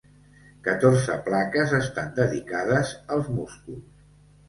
Catorze 0.67 1.17
plaques 1.27 1.75
estan 1.81 2.11
dedicades 2.19 2.99
als 3.19 3.33
músculs. 3.39 4.05